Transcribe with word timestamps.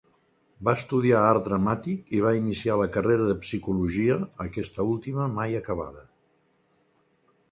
Va 0.67 0.73
estudiar 0.77 1.19
Art 1.31 1.43
Dramàtic 1.47 2.15
i 2.19 2.21
va 2.23 2.31
iniciar 2.37 2.77
la 2.79 2.87
carrera 2.95 3.27
de 3.31 3.35
Psicologia, 3.43 4.17
aquesta 4.47 4.87
última 4.95 5.31
mai 5.39 5.57
acabada. 5.63 6.05